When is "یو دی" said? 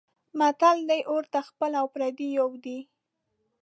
2.39-2.77